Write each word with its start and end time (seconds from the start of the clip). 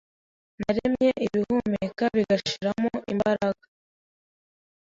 naremye 0.59 1.09
bihumeka 1.33 2.03
bigashiramo 2.15 2.93
imbaraga 3.13 3.63